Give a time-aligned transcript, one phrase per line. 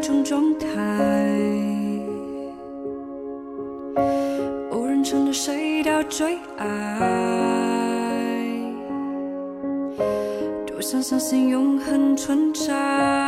[0.00, 0.66] 种状态，
[4.70, 6.66] 无人称的谁的最爱，
[10.66, 13.19] 多想相信永恒存在。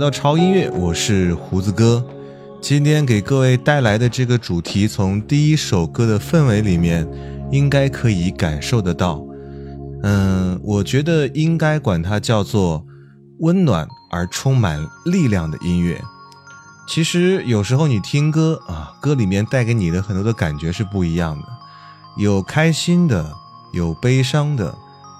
[0.00, 2.02] 到潮音乐，我是胡子哥。
[2.58, 7.06] 今天给各位带来的这个主题，从第一首歌的氛围里面，
[7.50, 9.22] 应该可以感受得到。
[10.02, 12.82] 嗯，我觉得应该管它叫做
[13.40, 16.00] 温暖而充满力量的音乐。
[16.88, 21.44] 其实有时候你听歌啊，歌里面带给你的很多的感觉是不一样的，
[22.16, 23.30] 有开心的，
[23.74, 24.74] 有悲伤的，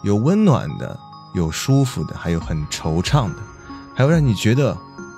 [0.05, 0.99] 有温暖的，
[1.35, 3.37] 有舒服的，还有很惆怅的，
[3.95, 4.71] 还有让你觉得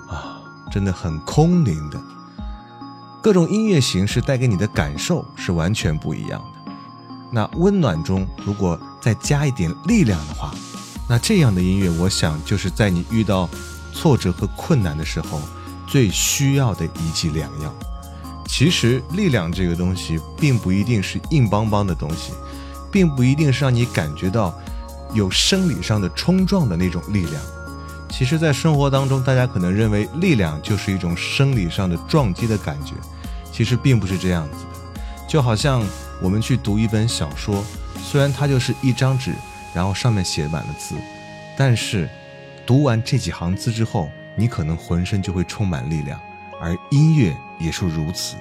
[0.09, 0.41] 啊，
[0.71, 2.01] 真的很空灵的。
[3.21, 6.71] 各种音乐形式带给你的感受是完全不一样的。
[7.31, 10.53] 那温暖中如果再加一点力量的话，
[11.07, 13.49] 那这样的音乐，我想就是在你遇到
[13.93, 15.41] 挫折和困难的时候
[15.87, 17.73] 最需要的一剂良药。
[18.45, 22.33] 其实力量这个东西，并不一定是硬邦邦的东西，
[22.91, 24.53] 并不一定是让你感觉到
[25.13, 27.41] 有生理上的冲撞的那种力量。
[28.15, 32.93] 其实，在生活当中，大家可能认为力量就是一种生理上的撞击的感觉。
[33.51, 35.83] 其实并不是这样子的，就好像
[36.21, 37.65] 我们去读一本小说，
[37.97, 39.33] 虽然它就是一张纸，
[39.73, 40.93] 然后上面写满了字，
[41.57, 42.07] 但是
[42.67, 46.19] 读完这几行字之后，你可能浑身就会充满力量。
[46.61, 48.35] 而音乐也是如此，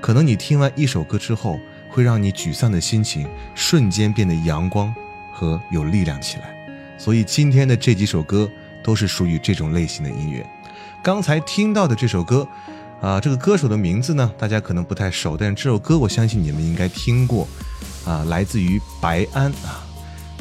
[0.00, 1.60] 可能你听完一首歌之后，
[1.90, 4.92] 会让你沮丧的心情瞬间变得阳光
[5.34, 6.56] 和有力量起来。
[6.96, 8.50] 所以今天的这几首歌
[8.88, 10.48] 都是属于这种类型的音乐。
[11.02, 12.48] 刚才听到的这首歌。
[13.00, 17.46] 啊，这个歌手的名字呢，大家可能不太熟，但是这首歌我相信你们应该听过，
[18.04, 19.86] 啊，来自于白安啊。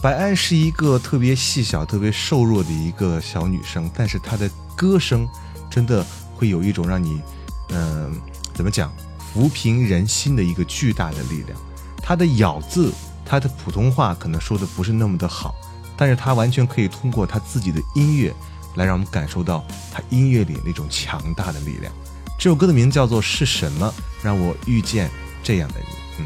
[0.01, 5.29] 白安是一个特别细小、特别瘦弱的一个小女生，但是她的歌声
[5.69, 6.03] 真的
[6.33, 7.21] 会有一种让你，
[7.69, 8.19] 嗯，
[8.55, 8.91] 怎么讲，
[9.35, 11.55] 抚平人心的一个巨大的力量。
[12.01, 12.91] 她的咬字，
[13.23, 15.53] 她的普通话可能说的不是那么的好，
[15.97, 18.33] 但是他完全可以通过他自己的音乐
[18.75, 21.91] 来让我们感受到他音乐里那种强大的力量。
[22.37, 23.91] 这首歌的名字叫做《是什么
[24.21, 25.09] 让我遇见
[25.41, 25.85] 这样的你》。
[26.19, 26.25] 嗯，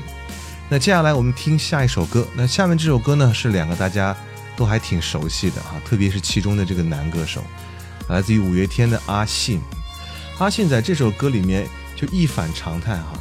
[0.69, 2.27] 那接下来我们听下一首歌。
[2.35, 4.15] 那下面这首歌呢，是两个大家
[4.57, 7.41] 都还挺熟悉的哈，特别是其中的这个男歌手，
[8.09, 9.61] 来自于五月天的阿信。
[10.37, 11.65] 阿信在这首歌里面
[11.95, 13.13] 就一反常态哈，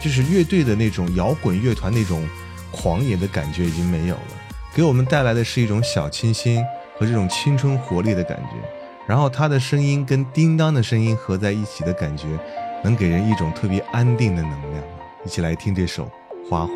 [0.00, 2.26] 就是乐队的那种摇滚乐团那种
[2.70, 4.41] 狂野的感觉已经没有了，
[4.74, 6.64] 给我们带来的是一种小清新
[6.98, 8.52] 和这种青春活力的感觉。
[9.06, 12.26] 然后他的声音跟叮当的声音合在一起的感觉，
[12.82, 14.82] 能给人一种特别安定的能量。
[15.26, 16.08] 一起来听这首
[16.48, 16.72] 《花火》。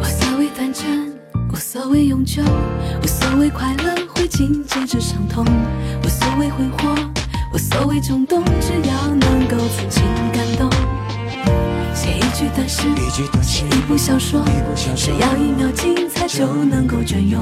[0.00, 1.12] 无所谓短暂，
[1.52, 2.42] 无所谓永久，
[3.02, 3.81] 无所谓快乐
[4.42, 5.44] 会紧接着伤痛，
[6.02, 6.96] 无所谓挥霍，
[7.52, 10.02] 无所谓冲动，只要能够曾经
[10.32, 10.68] 感动。
[11.94, 12.88] 写一句短诗，
[13.40, 14.44] 写一部小说，
[14.96, 17.40] 只要一秒精彩就能够隽永。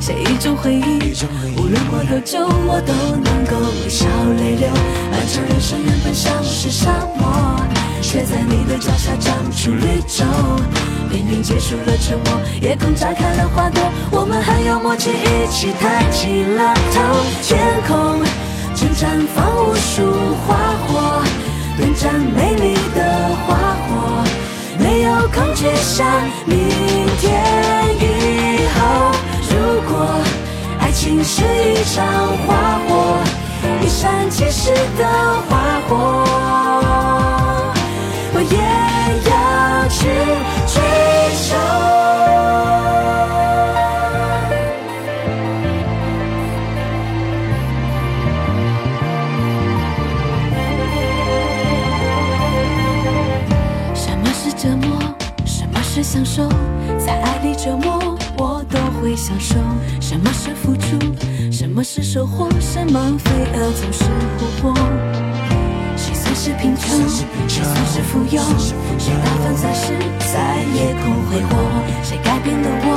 [0.00, 1.12] 写一种回忆，
[1.56, 4.06] 无论过多久，我都能够微笑
[4.38, 4.68] 泪流。
[5.10, 7.60] 漫长人生原本像是沙漠，
[8.00, 10.24] 却在你的脚下长出绿洲。
[11.16, 12.26] 明明结束了沉默，
[12.60, 17.00] 夜空炸开了花朵，我们很有默契，一起抬起了头，
[17.42, 17.58] 天
[17.88, 18.20] 空。
[18.74, 20.12] 正绽放无数
[20.44, 21.24] 花火，
[21.78, 23.00] 短暂美丽的
[23.46, 23.56] 花
[23.88, 24.22] 火，
[24.78, 26.06] 没有恐惧像
[26.44, 26.58] 明
[27.18, 27.24] 天
[27.98, 29.10] 以后。
[29.48, 30.06] 如果
[30.78, 32.04] 爱情是一场
[32.46, 33.16] 花火，
[33.82, 35.06] 一闪即逝的
[35.48, 35.94] 花火，
[38.34, 38.75] 我也
[59.26, 59.56] 享受。
[60.00, 60.96] 什么是付出？
[61.50, 62.48] 什么是收获？
[62.60, 64.04] 什么飞蛾总是
[64.38, 64.72] 扑火？
[65.96, 66.86] 谁算是贫穷？
[67.48, 68.40] 谁算是富有？
[68.96, 71.58] 谁打翻钻石在夜空挥霍？
[72.04, 72.88] 谁改变了我？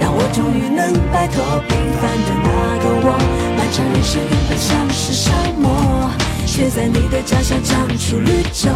[0.00, 2.50] 让我终于能摆脱平凡的那
[2.82, 3.08] 个我。
[3.56, 6.10] 漫长人生原本像是沙漠。
[6.46, 8.68] 却在你的脚下长出绿洲。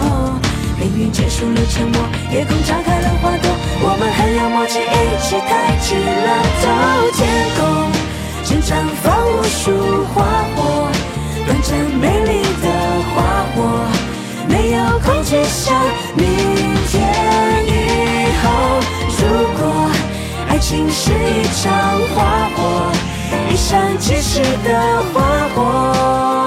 [0.78, 2.00] 命运结束了沉默，
[2.30, 3.50] 夜空炸开了花朵，
[3.80, 6.28] 我们很有默契，一起抬起了
[6.60, 6.64] 头。
[7.14, 7.20] 天
[7.56, 7.58] 空
[8.44, 8.68] 正绽
[9.02, 10.22] 放无数花
[10.54, 10.58] 火，
[11.46, 12.66] 短暂美丽的
[13.14, 13.16] 花
[13.54, 13.56] 火，
[14.48, 15.74] 没有恐惧像
[16.16, 16.26] 明
[16.88, 16.92] 天
[17.66, 17.70] 以
[18.42, 18.44] 后。
[19.16, 19.22] 如
[19.56, 19.60] 果
[20.48, 21.70] 爱情是一场
[22.14, 22.92] 花火，
[23.50, 25.22] 一闪即逝的花
[25.54, 26.43] 火。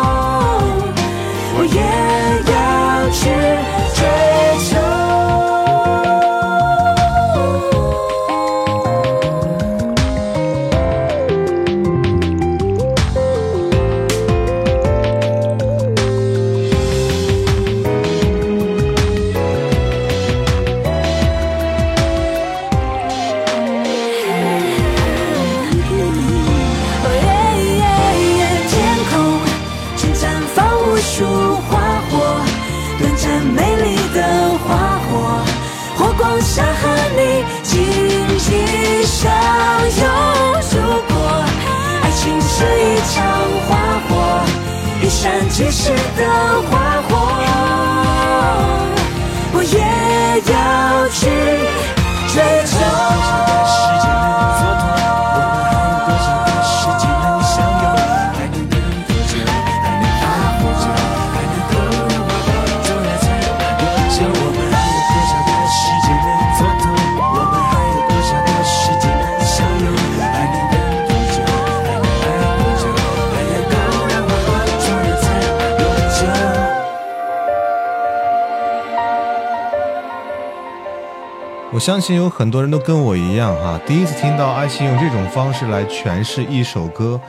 [81.77, 87.21] 我相信有很多人都跟我一样哈，第一次听到爱情用这种方式来诠释一首歌，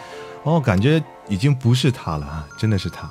[0.43, 3.11] 哦，感觉已经不是他了啊，真的是他。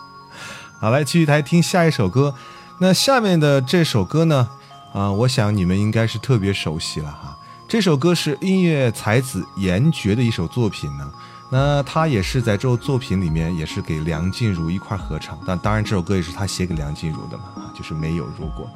[0.78, 2.34] 好，来继续来听下一首歌。
[2.80, 4.46] 那下面的这首歌呢，
[4.92, 7.34] 啊，我想你们应该是特别熟悉了哈。
[7.66, 11.10] 这首歌是音乐才子严爵的一首作品呢。
[11.50, 15.38] 那他也是在这首作品里面，也是给梁静茹一块合唱。
[15.46, 18.68] 但当然，这首歌也是他写给梁静茹的嘛，啊，就是没有如果。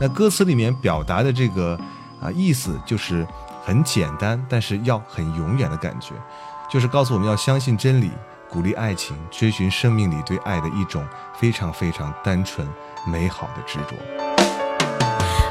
[0.00, 1.78] 那歌词里面表达的这个
[2.22, 3.26] 啊意思就是
[3.64, 6.14] 很简单，但是要很永远的感觉，
[6.70, 8.10] 就是告诉我们要相信真理，
[8.48, 11.04] 鼓励爱情，追寻生命里对爱的一种
[11.38, 12.66] 非常非常单纯
[13.06, 13.96] 美好的执着。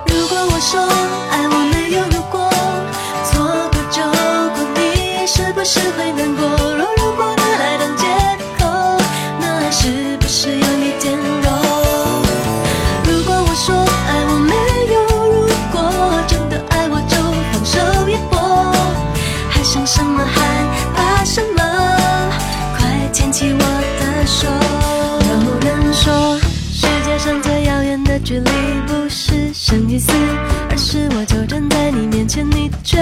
[0.07, 0.79] 如果我说
[1.29, 1.76] 爱我
[30.69, 32.97] 而是我就站在你面前，你却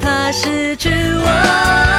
[0.00, 1.95] 怕失去我。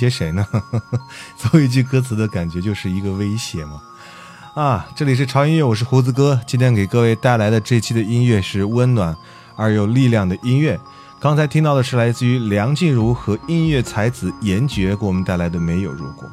[0.00, 0.46] 胁谁呢？
[1.36, 3.82] 最后一句歌词的感觉就是一个威胁嘛。
[4.54, 6.40] 啊，这里是潮音乐，我是胡子哥。
[6.46, 9.14] 今天给各位带来的这期的音乐是温暖
[9.56, 10.80] 而有力量的音乐。
[11.20, 16.26] 刚才听到的是来自于梁静茹和音乐才子严爵给我们带来的《没有如果》。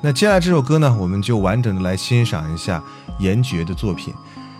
[0.00, 2.82] 那接下来这首歌呢，我们就完整的来欣赏一下
[3.20, 4.12] 严爵的作品。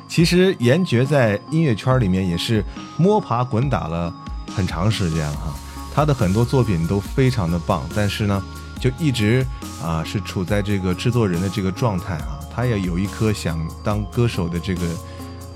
[0.06, 2.64] 其实严爵在音乐圈里面也是
[2.96, 4.14] 摸爬滚打了
[4.54, 5.52] 很长时间了哈，
[5.94, 8.42] 他的很多作品都非常的棒，但是呢，
[8.80, 9.46] 就一直
[9.82, 12.38] 啊是处在这个制作人的这个状态啊。
[12.54, 14.82] 他也有一颗想当歌手的这个，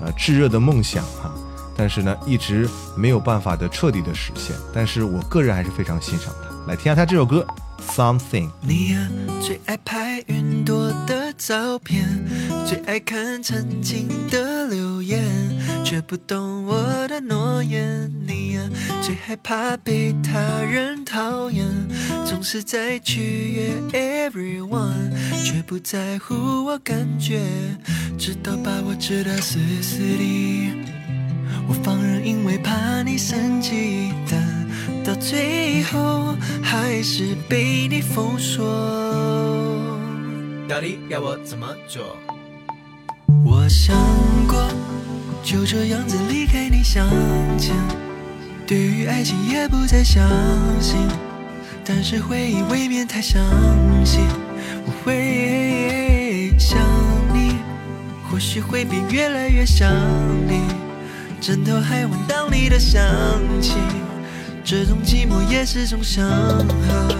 [0.01, 1.31] 呃，炙热的梦想哈，
[1.75, 4.55] 但是呢，一直没有办法的彻底的实现。
[4.73, 6.71] 但是我个人还是非常欣赏他。
[6.71, 7.45] 来听下他这首歌
[7.95, 8.47] 《Something》。
[8.61, 9.07] 你呀，
[9.41, 12.25] 最爱拍云朵的照片，
[12.67, 15.23] 最爱看曾经的留言，
[15.89, 18.11] 却不懂我的诺言。
[18.27, 18.61] 你呀，
[19.01, 20.37] 最害怕被他
[20.69, 21.65] 人讨厌，
[22.25, 25.13] 总是在取悦 everyone，
[25.45, 27.39] 却不在乎我感觉，
[28.19, 30.75] 直到把我知道死死的，
[31.69, 34.45] 我放任，因为怕你生气，但。
[35.05, 38.65] 到最后还是被你封锁，
[40.67, 42.17] 到底要我怎么做？
[43.45, 43.95] 我想
[44.49, 44.61] 过
[45.47, 47.07] 就这样子离开你向
[47.57, 47.73] 前，
[48.65, 50.21] 对于爱情也不再相
[50.81, 50.97] 信，
[51.85, 53.41] 但是回忆未免太详
[54.03, 54.19] 细。
[54.85, 56.77] 我会想
[57.33, 57.55] 你，
[58.29, 59.89] 或许会变越来越想
[60.49, 60.63] 你，
[61.39, 63.01] 枕头还闻到你的香
[63.61, 63.75] 气。
[64.65, 67.15] 这种寂寞也是种祥和，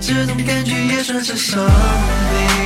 [0.00, 2.65] 这种感觉也算是伤悲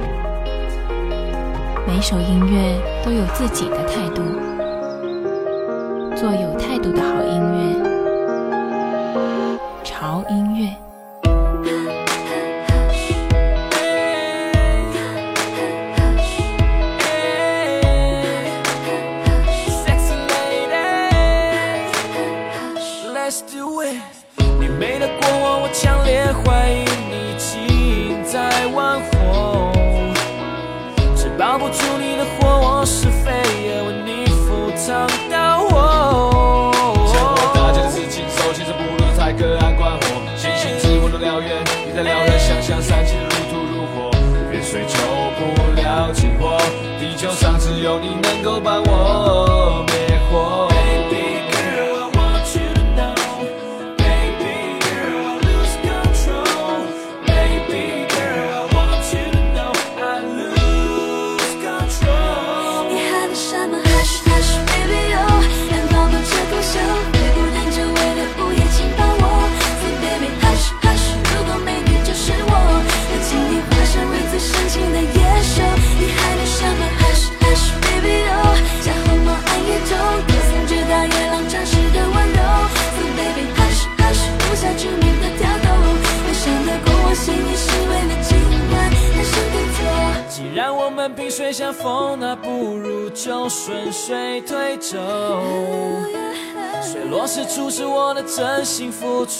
[1.93, 4.23] 每首音乐都有自己的态度，
[6.15, 7.75] 做有态度的好音乐，
[9.83, 10.90] 潮音乐。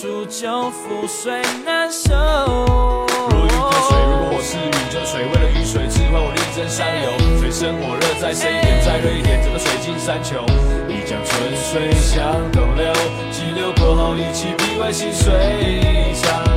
[0.01, 2.09] 心付出，就覆水难收。
[3.29, 7.13] 如鱼得水，如果我是鱼就水，为了雨水置换我力争上游。
[7.39, 10.41] 水深火热，再深一点，再热一点，整个水晶山丘。
[10.89, 12.91] 一江春水向东流，
[13.29, 16.50] 激流过后一起比外细水长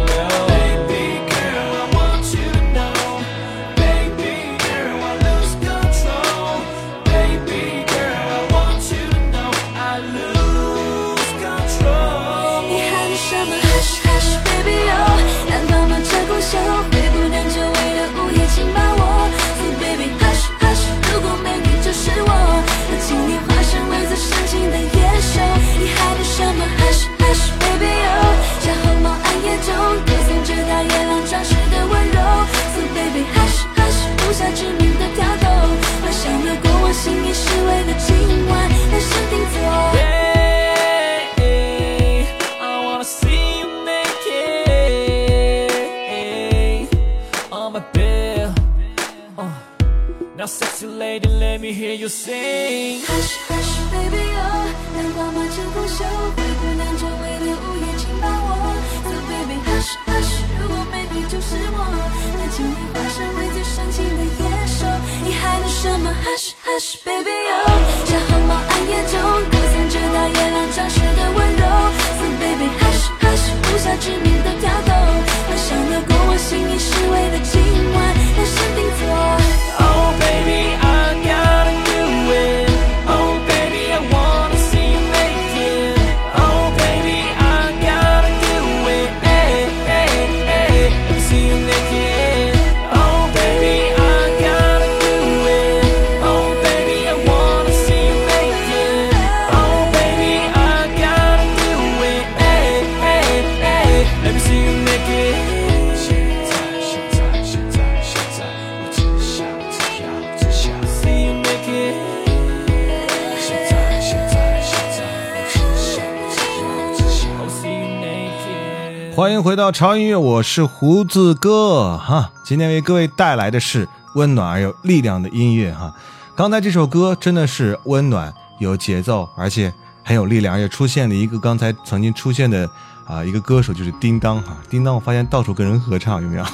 [119.35, 122.31] 迎回到潮音乐，我是胡子哥哈。
[122.45, 125.93] 今天为各位带来的是温暖而有力量的音乐哈。
[126.37, 129.73] 刚才这首歌真的是温暖有节奏，而且
[130.05, 132.71] 很有力量，而且出现了一个刚才曾经出现的
[133.07, 134.57] 啊一个歌手，就是叮当哈。
[134.71, 136.45] 叮当，我发现到处跟人合唱，有没有？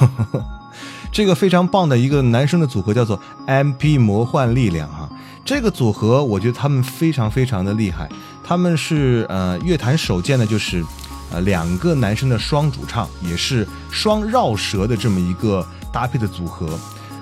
[1.12, 5.07] 这个非常棒的一个男生的组合叫做 MP 魔幻力量哈。
[5.45, 8.09] 这个组合我觉得他们非常非常的厉害，
[8.43, 10.83] 他们是呃乐坛首见的，就是。
[11.31, 16.79] 呃，两个男生的双主唱，也是双绕舌的这么一个搭配的组合。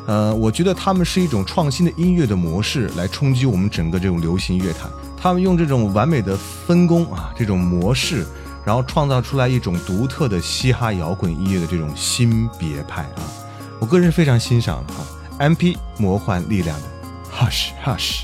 [0.06, 4.90] 呃，我觉得他们是一种创新的音乐的模式，来冲击我们整个这种流行乐坛。
[5.20, 8.26] 他们用这种完美的分工啊，这种模式，
[8.64, 13.22] 然后创造出来一种独特的嘻哈摇滚音乐的这种新别派啊。
[13.78, 15.04] 我个人非常欣赏哈
[15.38, 16.86] ，MP 魔幻力量的
[17.30, 18.22] Hush Hush。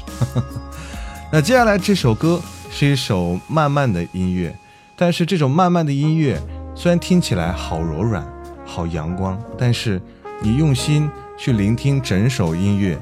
[1.30, 2.40] 那接下来这首歌。
[2.76, 4.52] 是一首慢慢的音乐，
[4.96, 6.40] 但是这种慢慢的音乐
[6.74, 8.26] 虽然听起来好柔软、
[8.64, 10.00] 好阳光，但是
[10.40, 12.98] 你用心去聆听整首音乐，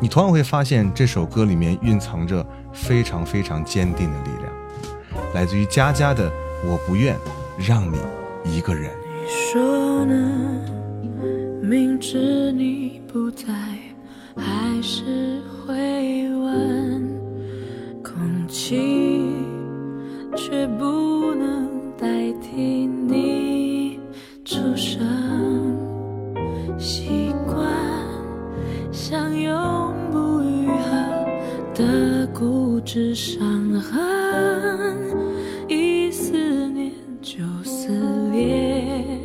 [0.00, 4.52] 你同样会发现这首歌里面蕴藏着非常非常坚定的力量，
[5.34, 6.28] 来自于佳佳的
[6.64, 7.16] 《我不愿
[7.58, 7.98] 让你
[8.44, 8.90] 一个人》。
[9.22, 10.50] 你说呢？
[11.62, 13.46] 明知你不在，
[14.36, 17.02] 还是会问。
[18.02, 19.43] 空气
[20.36, 23.98] 却不能代替你
[24.44, 25.02] 出声。
[26.78, 27.56] 习惯
[28.90, 30.90] 像永不愈合
[31.74, 33.40] 的固执伤
[33.80, 33.96] 痕，
[35.68, 36.32] 一思
[36.68, 36.92] 念
[37.22, 37.88] 就撕
[38.32, 39.20] 裂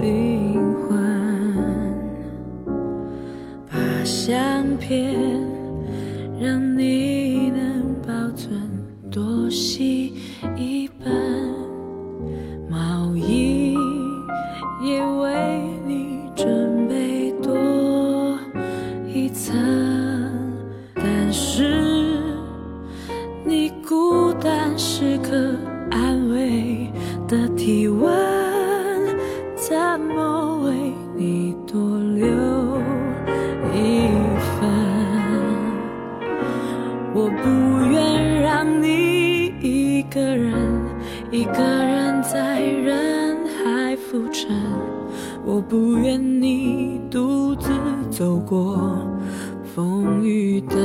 [0.00, 0.98] 灵魂，
[3.70, 5.31] 把相片
[45.44, 47.70] 我不愿你独自
[48.10, 48.98] 走过
[49.74, 50.76] 风雨的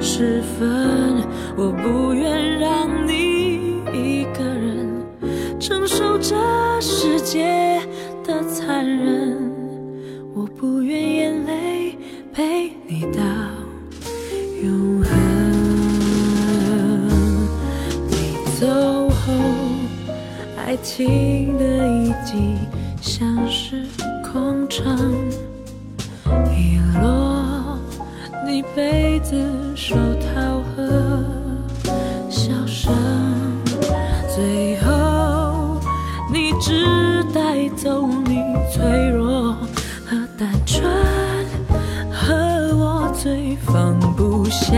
[0.00, 1.22] 时分。
[1.56, 4.88] 我不愿让你一个人
[5.60, 6.34] 承受这
[6.80, 7.80] 世界
[8.24, 9.52] 的残忍。
[10.34, 11.98] 我不愿眼泪
[12.32, 13.20] 陪你到。
[14.62, 15.10] 永恒。
[18.08, 18.66] 你走
[19.10, 19.32] 后，
[20.56, 22.56] 爱情的遗迹
[23.02, 23.84] 像是
[24.24, 24.96] 空城，
[26.56, 27.78] 遗落
[28.46, 29.36] 你被子、
[29.76, 31.22] 手套和
[32.30, 32.90] 笑声，
[34.34, 35.78] 最后
[36.32, 38.40] 你只带走你
[38.72, 39.52] 脆弱
[40.06, 40.90] 和单纯。
[42.10, 42.34] 和
[42.74, 44.72] 我最放不下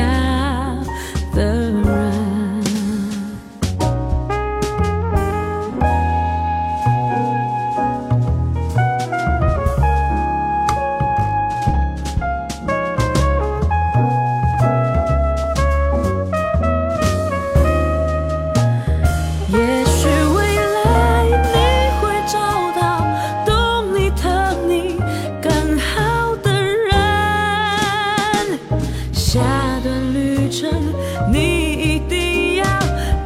[31.33, 32.65] 你一定要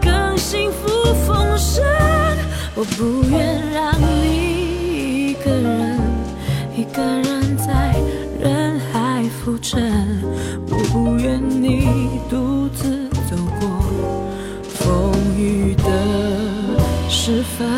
[0.01, 0.89] 更幸福
[1.27, 1.85] 丰盛。
[2.75, 6.01] 我不愿让你一个人，
[6.77, 7.95] 一个人在
[8.41, 10.23] 人海浮沉，
[10.71, 13.69] 我不愿你独自走过。
[14.63, 15.91] 风雨的
[17.11, 17.69] 时分，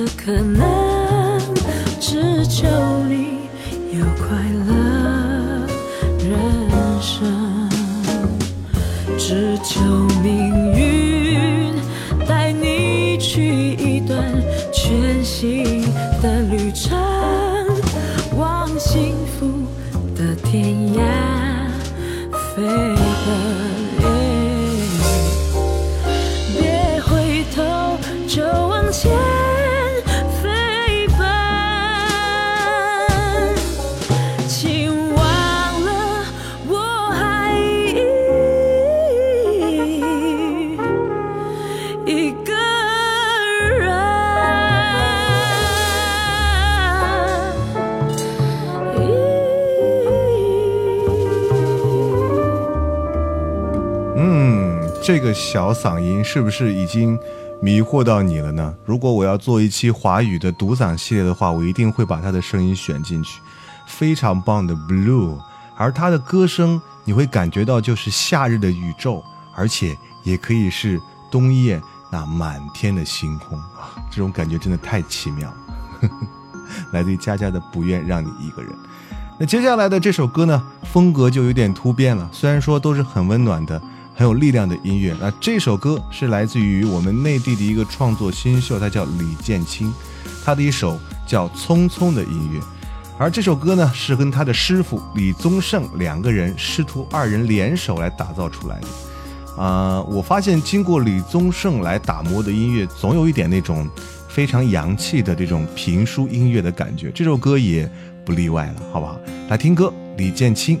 [0.00, 1.38] 的可能，
[2.00, 2.66] 只求
[3.06, 3.40] 你
[3.92, 4.28] 有快
[4.66, 5.66] 乐
[6.18, 6.30] 人
[7.02, 7.68] 生。
[9.18, 9.82] 只求
[10.22, 11.74] 命运
[12.26, 14.18] 带你去一段
[14.72, 15.82] 全新
[16.22, 16.98] 的旅程，
[18.38, 19.66] 往幸福
[20.16, 21.00] 的天涯
[22.32, 22.62] 飞
[55.32, 57.18] 小嗓音是不是已经
[57.60, 58.74] 迷惑到你了呢？
[58.84, 63.40] 如果我要做一期华语的独嗓系列的话，我一定会把他的声音选进去。
[63.86, 65.38] 非常棒的 Blue，
[65.76, 69.22] 而他的歌声你会感觉到就是夏日的宇宙，
[69.56, 73.94] 而且也可以是冬夜那满天的星空啊！
[74.10, 75.52] 这种感觉真的太奇妙。
[76.92, 78.70] 来自于佳佳的《不愿让你一个人》。
[79.38, 82.28] 那接下来的这首歌呢，风格就有点突变了。
[82.32, 83.80] 虽然说都是很温暖的、
[84.20, 89.90] 很有力量的音乐，那这首歌是来自于我们内地的一个创作新秀，他叫李建清，
[90.44, 92.60] 他的一首叫《匆匆》的音乐。
[93.18, 99.62] 而这首歌呢，是跟他的师傅李宗盛两个人师徒二人联手来打造出来的。
[99.62, 103.88] 啊，我发现经过李宗盛来打磨的音乐，总有一点那种
[104.28, 107.10] 非常洋气的这种评书音乐的感觉。
[107.14, 107.90] 这首歌也。
[108.22, 109.18] 不例外了，好不好？
[109.48, 110.76] 来听歌，李建清《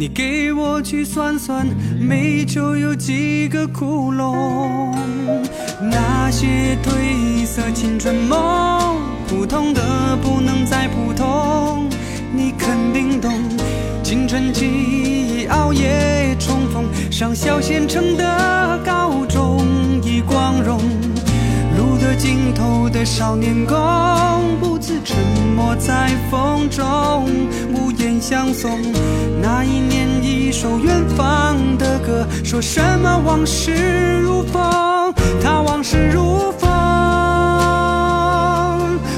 [0.00, 1.66] 你给我去算算，
[1.98, 4.94] 煤球有几个窟窿？
[5.90, 11.88] 那些褪色青春梦，普通的不能再普通。
[12.32, 13.32] 你肯定懂，
[14.04, 19.66] 青春期熬夜冲锋，上小县城的高中
[20.04, 20.78] 已。”光荣，
[21.76, 23.76] 路的尽头的少年宫，
[24.60, 24.77] 不
[25.08, 25.16] 沉
[25.56, 27.26] 默在风中，
[27.72, 28.78] 无言相送。
[29.40, 36.68] 那一年，一首远方的歌，说什么往事如风，他往事如风。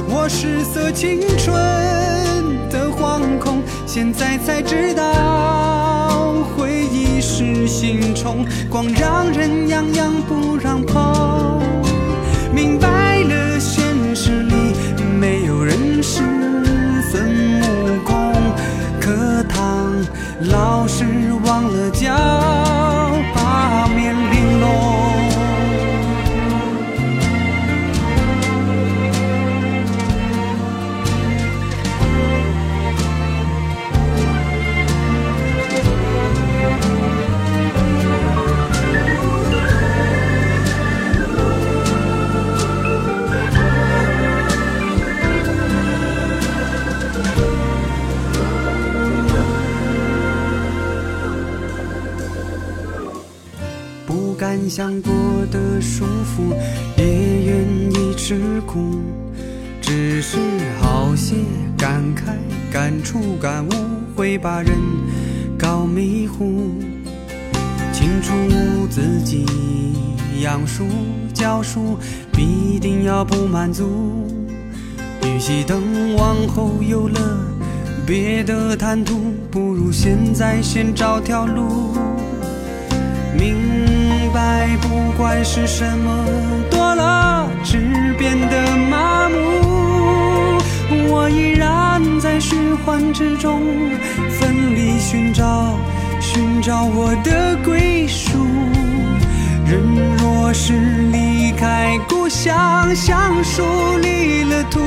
[0.08, 1.52] 我失色青春
[2.70, 6.44] 的惶恐，现在才知道。
[6.56, 11.60] 回忆是心虫，光让人痒痒不让碰。
[12.54, 12.88] 明白
[20.48, 20.99] 老师。
[54.50, 55.12] 幻想过
[55.52, 56.52] 得舒服，
[56.96, 58.98] 也愿意吃苦，
[59.80, 60.38] 只是
[60.80, 61.36] 好些
[61.78, 62.32] 感慨、
[62.68, 63.70] 感触、感悟，
[64.16, 64.76] 会把人
[65.56, 66.72] 搞迷糊。
[67.92, 68.32] 清楚
[68.90, 69.46] 自己
[70.42, 70.84] 养书
[71.32, 71.96] 教书，
[72.32, 74.26] 必定要不满足。
[75.22, 77.38] 与其等往后有了
[78.04, 81.94] 别的谈吐，不如现在先找条路。
[83.40, 83.56] 明。
[84.32, 86.24] 白，不管是什么
[86.70, 90.58] 多了，只变得麻木。
[91.08, 93.60] 我依然在循环之中，
[94.38, 95.76] 奋力寻找，
[96.20, 98.38] 寻找我的归属。
[99.66, 99.82] 人
[100.18, 100.72] 若是
[101.10, 103.64] 离开故乡，像树
[104.00, 104.80] 离了土，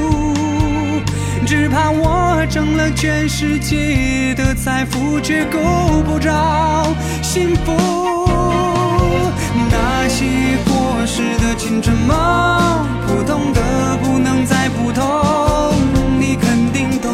[1.45, 5.59] 只怕我挣了全世界的财富，却够
[6.05, 6.87] 不着
[7.21, 8.22] 幸福。
[9.69, 10.25] 那些
[10.65, 13.61] 过时的青春梦，普通的
[14.03, 15.03] 不能再普通。
[16.19, 17.11] 你肯定懂，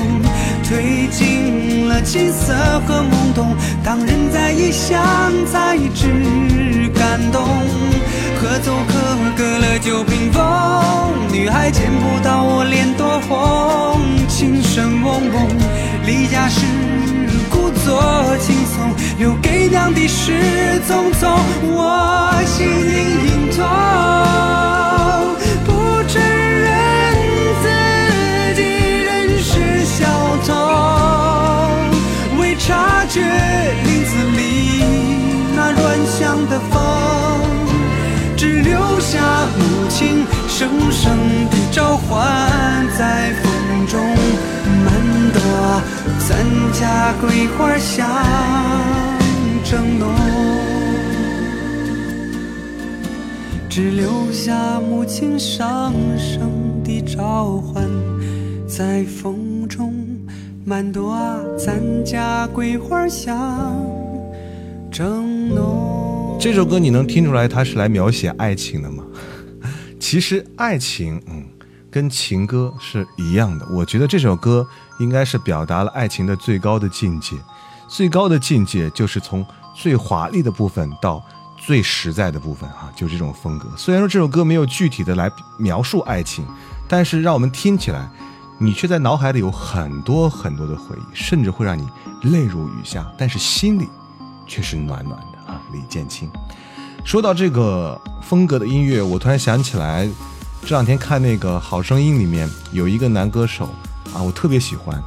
[0.63, 2.53] 褪尽了青涩
[2.85, 3.55] 和懵懂。
[3.83, 5.01] 当人在异乡，
[5.51, 7.43] 才知感动。
[8.41, 8.93] 合奏可
[9.37, 10.41] 隔了九屏风，
[11.31, 13.99] 女孩见不到我脸多红。
[14.27, 15.47] 琴声嗡嗡，
[16.05, 16.65] 离家时。
[17.89, 22.69] 多轻松，留给娘的是匆匆，我心隐
[23.25, 23.65] 隐痛，
[25.65, 25.67] 不
[26.07, 26.69] 承认
[27.63, 27.65] 自
[28.55, 28.61] 己
[29.01, 29.09] 仍
[29.41, 29.49] 是
[29.85, 30.05] 小
[30.45, 30.53] 童，
[32.39, 33.19] 未察觉
[33.85, 34.39] 林子里
[35.55, 36.77] 那软香的风，
[38.37, 39.17] 只留下
[39.57, 41.17] 母亲声声
[41.49, 43.47] 的召唤，在风
[43.87, 43.99] 中
[44.85, 44.93] 慢
[45.33, 45.39] 躲。
[46.29, 48.07] 咱家桂花香
[49.63, 50.13] 正浓，
[53.67, 57.83] 只留下母亲上声的召唤，
[58.67, 59.91] 在风中
[60.63, 61.17] 漫朵
[61.57, 63.75] 咱家桂花香
[64.91, 66.37] 正浓。
[66.39, 69.03] 这首歌你能听出来它是来描写爱情的吗？
[69.99, 71.43] 其实爱情，嗯，
[71.91, 73.65] 跟情歌是一样的。
[73.69, 74.65] 我觉得这首歌
[74.99, 77.35] 应该是表达了爱情的最高的境界，
[77.87, 81.23] 最高的境界就是从最华丽的部分到
[81.57, 83.69] 最实在的部分啊，就这种风格。
[83.75, 86.45] 虽然说这首歌没有具体的来描述爱情，
[86.87, 88.09] 但是让我们听起来，
[88.57, 91.87] 你却在脑海里有很多很多的回忆，甚至会让你
[92.23, 93.87] 泪如雨下，但是心里
[94.45, 95.61] 却是暖暖的啊。
[95.71, 96.29] 李建清。
[97.05, 100.07] 说到这个风格的音乐，我突然想起来，
[100.61, 103.65] 这两天看那个《好声音》里面有一个男歌手
[104.13, 105.01] 啊，我特别喜欢，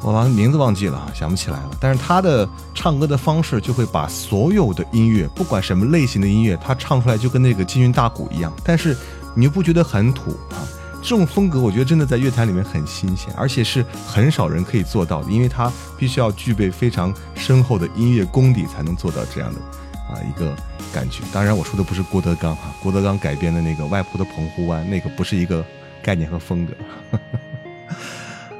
[0.00, 1.70] 我把名字忘记了啊，想不起来了。
[1.78, 8.52] 但是他的唱歌的方式就会把所有的音乐，不管什么类型的音乐，他唱出来就跟那个金韵大鼓一样。
[8.64, 8.96] 但是
[9.34, 10.58] 你又不觉得很土啊？
[11.00, 19.60] 这种风格我觉得真的在乐坛里面很新鲜，而且是很少人可以做到的，因为他必须要具备非常深厚的音乐功底才能做到这样的。
[20.08, 20.54] 啊，一个
[20.92, 21.22] 感觉。
[21.32, 25.64] 当然，我说的不是郭德纲哈，郭德纲改编的那个《外婆的澎湖湾》，那个不是一个
[26.02, 26.74] 概念和风格。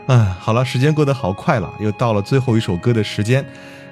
[0.07, 3.45] 啊， 好了，时间过得好快了，又到了最后一首歌的时间。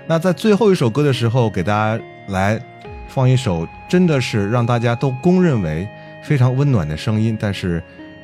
[0.07, 2.61] 那在最后一首歌的时候，给大家来
[3.07, 5.87] 放一首，真的是让大家都公认为
[6.25, 7.83] 非常温暖的声音，但是，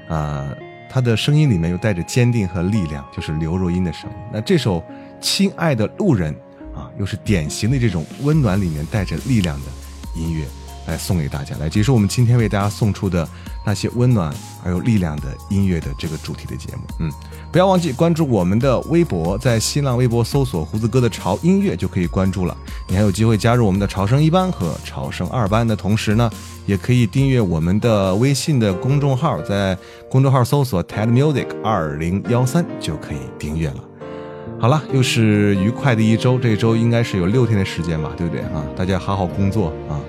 [0.09, 0.49] 啊，
[0.89, 4.17] 他的声音里面又带着坚定和力量，就是刘若英的声音。
[4.33, 4.81] 那这首
[5.21, 6.35] 《亲爱的路人》。
[6.79, 9.67] 啊，又是典型的这种温暖里面带着力量的
[10.15, 10.45] 音乐，
[10.87, 13.29] 来送给大家，来结束我们今天为大家送出的
[13.67, 14.33] 那些温暖
[14.65, 16.83] 而有力量的音乐的这个主题的节目。
[17.01, 17.11] 嗯，
[17.51, 22.57] 不要忘记关注我们的微博，在新浪微博搜索“胡子哥的潮音乐”就可以关注了。
[22.89, 26.31] 你还有机会加入我们的潮声一班和潮声二班的同时呢，
[26.65, 29.77] 也可以订阅我们的微信的公众号，在
[30.09, 33.88] 公众号搜索 “TED Music 二零幺三”就可以订阅了。
[34.61, 36.37] 好了，又是愉快的一周。
[36.37, 38.65] 这一周应该是有六天的时间吧，对不对啊？
[38.75, 40.01] 大家好好工作啊，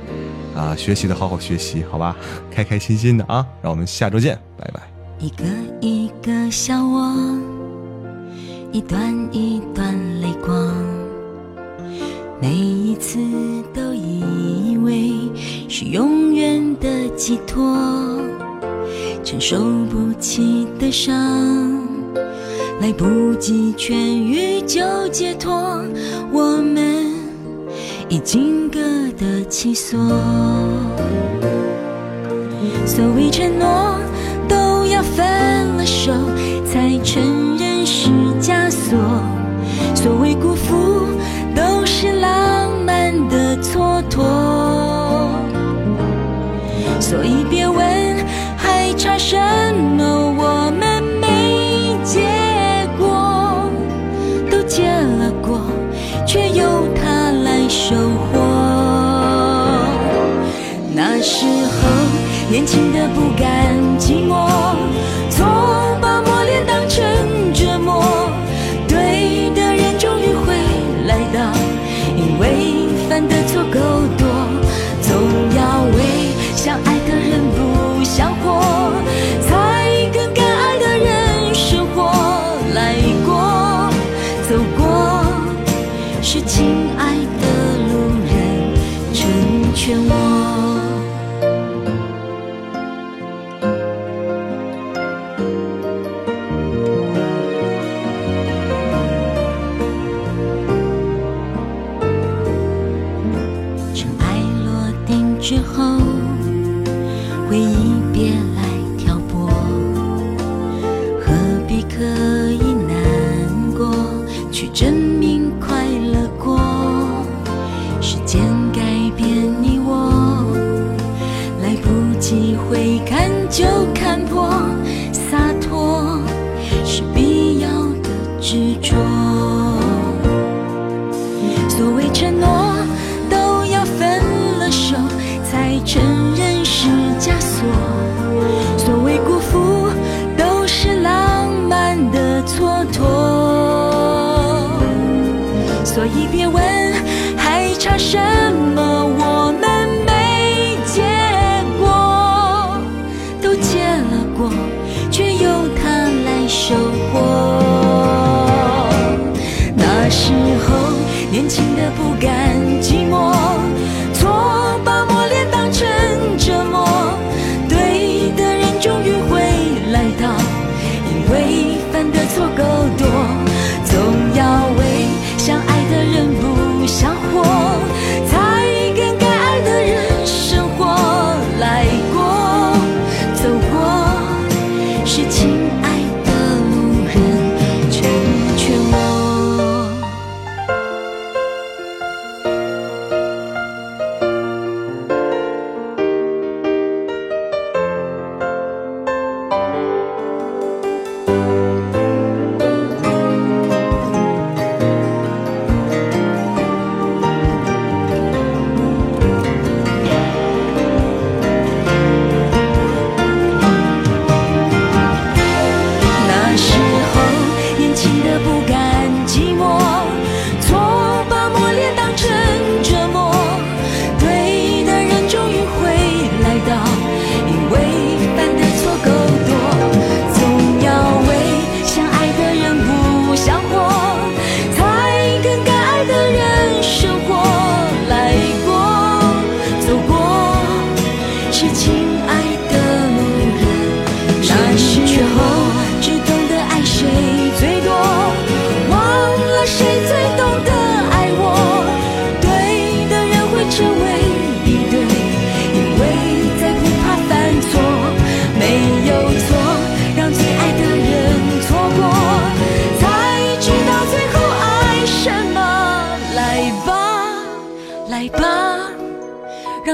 [0.59, 2.15] 啊，学习的好好学习，好吧？
[2.49, 4.81] 开开心心的啊，让我们下周见，拜拜。
[5.19, 5.45] 一个
[5.81, 7.15] 一个笑我，
[8.71, 10.73] 一段一段泪光，
[12.41, 13.19] 每一次
[13.71, 15.11] 都以为
[15.69, 17.77] 是永远的寄托，
[19.23, 21.88] 承受不起的伤。
[22.81, 25.51] 来不及痊愈就解脱，
[26.31, 27.13] 我们
[28.07, 28.79] 已经各
[29.17, 29.99] 得其所。
[32.85, 33.99] 所谓承诺，
[34.47, 35.25] 都要分
[35.77, 36.11] 了手
[36.65, 38.09] 才承认是
[38.41, 38.97] 枷锁；
[39.93, 41.07] 所谓辜负，
[41.53, 44.23] 都是浪漫的蹉跎。
[46.99, 47.77] 所以别问
[48.57, 49.37] 还差什
[49.97, 50.08] 么，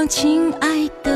[0.08, 1.15] 亲爱的